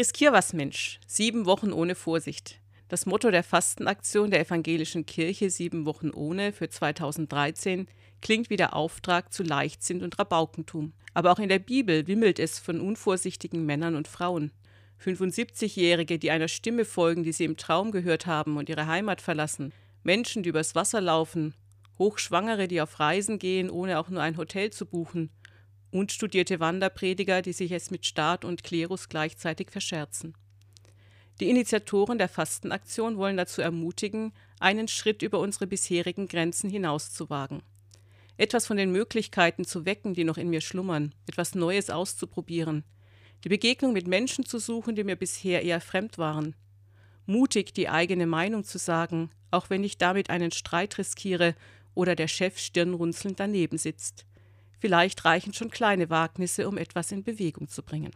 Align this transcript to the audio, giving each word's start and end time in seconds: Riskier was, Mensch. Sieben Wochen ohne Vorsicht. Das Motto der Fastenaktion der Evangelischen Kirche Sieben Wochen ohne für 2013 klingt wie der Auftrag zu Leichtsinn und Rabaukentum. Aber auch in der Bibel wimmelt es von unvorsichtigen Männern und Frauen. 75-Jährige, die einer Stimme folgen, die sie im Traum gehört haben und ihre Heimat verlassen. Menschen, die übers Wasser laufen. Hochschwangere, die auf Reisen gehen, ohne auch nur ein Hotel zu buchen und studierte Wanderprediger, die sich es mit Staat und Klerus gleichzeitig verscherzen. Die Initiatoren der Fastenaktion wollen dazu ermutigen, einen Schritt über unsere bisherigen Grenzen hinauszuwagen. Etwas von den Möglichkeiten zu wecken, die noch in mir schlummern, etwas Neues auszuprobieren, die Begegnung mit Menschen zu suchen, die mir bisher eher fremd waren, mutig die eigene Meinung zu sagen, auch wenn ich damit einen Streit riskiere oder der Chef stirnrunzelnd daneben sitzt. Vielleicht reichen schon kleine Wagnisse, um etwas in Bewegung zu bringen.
Riskier 0.00 0.32
was, 0.32 0.54
Mensch. 0.54 0.98
Sieben 1.06 1.44
Wochen 1.44 1.74
ohne 1.74 1.94
Vorsicht. 1.94 2.58
Das 2.88 3.04
Motto 3.04 3.30
der 3.30 3.42
Fastenaktion 3.42 4.30
der 4.30 4.40
Evangelischen 4.40 5.04
Kirche 5.04 5.50
Sieben 5.50 5.84
Wochen 5.84 6.08
ohne 6.08 6.54
für 6.54 6.70
2013 6.70 7.86
klingt 8.22 8.48
wie 8.48 8.56
der 8.56 8.74
Auftrag 8.74 9.30
zu 9.30 9.42
Leichtsinn 9.42 10.02
und 10.02 10.18
Rabaukentum. 10.18 10.94
Aber 11.12 11.30
auch 11.30 11.38
in 11.38 11.50
der 11.50 11.58
Bibel 11.58 12.06
wimmelt 12.06 12.38
es 12.38 12.58
von 12.58 12.80
unvorsichtigen 12.80 13.66
Männern 13.66 13.94
und 13.94 14.08
Frauen. 14.08 14.52
75-Jährige, 15.04 16.18
die 16.18 16.30
einer 16.30 16.48
Stimme 16.48 16.86
folgen, 16.86 17.22
die 17.22 17.32
sie 17.32 17.44
im 17.44 17.58
Traum 17.58 17.90
gehört 17.90 18.24
haben 18.24 18.56
und 18.56 18.70
ihre 18.70 18.86
Heimat 18.86 19.20
verlassen. 19.20 19.74
Menschen, 20.02 20.42
die 20.42 20.48
übers 20.48 20.74
Wasser 20.74 21.02
laufen. 21.02 21.52
Hochschwangere, 21.98 22.68
die 22.68 22.80
auf 22.80 23.00
Reisen 23.00 23.38
gehen, 23.38 23.68
ohne 23.68 23.98
auch 23.98 24.08
nur 24.08 24.22
ein 24.22 24.38
Hotel 24.38 24.70
zu 24.70 24.86
buchen 24.86 25.28
und 25.90 26.12
studierte 26.12 26.60
Wanderprediger, 26.60 27.42
die 27.42 27.52
sich 27.52 27.72
es 27.72 27.90
mit 27.90 28.06
Staat 28.06 28.44
und 28.44 28.62
Klerus 28.62 29.08
gleichzeitig 29.08 29.70
verscherzen. 29.70 30.34
Die 31.40 31.48
Initiatoren 31.48 32.18
der 32.18 32.28
Fastenaktion 32.28 33.16
wollen 33.16 33.36
dazu 33.36 33.62
ermutigen, 33.62 34.32
einen 34.58 34.88
Schritt 34.88 35.22
über 35.22 35.40
unsere 35.40 35.66
bisherigen 35.66 36.28
Grenzen 36.28 36.68
hinauszuwagen. 36.68 37.62
Etwas 38.36 38.66
von 38.66 38.76
den 38.76 38.92
Möglichkeiten 38.92 39.64
zu 39.64 39.86
wecken, 39.86 40.14
die 40.14 40.24
noch 40.24 40.36
in 40.36 40.50
mir 40.50 40.60
schlummern, 40.60 41.14
etwas 41.26 41.54
Neues 41.54 41.90
auszuprobieren, 41.90 42.84
die 43.44 43.48
Begegnung 43.48 43.94
mit 43.94 44.06
Menschen 44.06 44.44
zu 44.44 44.58
suchen, 44.58 44.94
die 44.94 45.04
mir 45.04 45.16
bisher 45.16 45.62
eher 45.62 45.80
fremd 45.80 46.18
waren, 46.18 46.54
mutig 47.24 47.72
die 47.72 47.88
eigene 47.88 48.26
Meinung 48.26 48.64
zu 48.64 48.78
sagen, 48.78 49.30
auch 49.50 49.70
wenn 49.70 49.82
ich 49.82 49.98
damit 49.98 50.30
einen 50.30 50.50
Streit 50.50 50.98
riskiere 50.98 51.54
oder 51.94 52.14
der 52.14 52.28
Chef 52.28 52.58
stirnrunzelnd 52.58 53.40
daneben 53.40 53.78
sitzt. 53.78 54.26
Vielleicht 54.80 55.24
reichen 55.24 55.52
schon 55.52 55.70
kleine 55.70 56.08
Wagnisse, 56.08 56.66
um 56.66 56.78
etwas 56.78 57.12
in 57.12 57.22
Bewegung 57.22 57.68
zu 57.68 57.82
bringen. 57.82 58.12